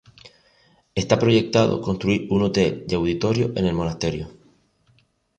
Está 1.01 1.15
proyectado 1.19 1.79
construir 1.87 2.21
un 2.35 2.41
hotel 2.41 2.85
y 2.89 2.95
auditorio 2.95 3.53
en 3.55 3.65
el 3.67 3.75
monasterio. 3.75 4.31